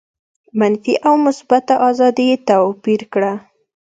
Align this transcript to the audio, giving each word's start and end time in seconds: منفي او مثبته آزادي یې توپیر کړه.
منفي 0.59 0.93
او 1.07 1.13
مثبته 1.25 1.73
آزادي 1.89 2.23
یې 2.31 2.37
توپیر 2.49 3.01
کړه. 3.13 3.33